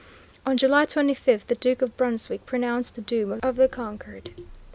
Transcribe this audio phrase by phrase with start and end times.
[0.47, 4.31] On July 25, the Duke of Brunswick pronounced the doom of the conquered.